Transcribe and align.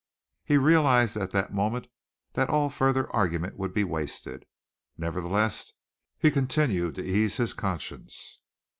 He 0.43 0.57
realized 0.57 1.15
at 1.15 1.29
that 1.29 1.53
moment 1.53 1.85
that 2.33 2.49
all 2.49 2.71
further 2.71 3.07
argument 3.15 3.55
would 3.59 3.71
be 3.71 3.83
wasted. 3.83 4.47
Nevertheless, 4.97 5.73
he 6.17 6.31
continued 6.31 6.95
to 6.95 7.05
ease 7.05 7.37
his 7.37 7.53
conscience. 7.53 8.39